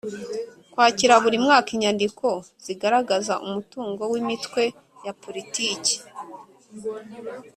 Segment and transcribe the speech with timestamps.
[0.73, 2.27] Kwakira buri mwaka inyandiko
[2.65, 4.61] zigaragaza umutungo w imitwe
[5.05, 5.95] ya politiki